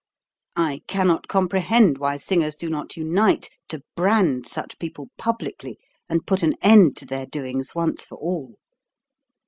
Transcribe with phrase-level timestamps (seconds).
[0.55, 5.11] I cannot comprehend why singers do not THE CURE 187 unite to brand such people
[5.19, 5.77] publicly
[6.09, 8.55] and put an end to their doings once for all.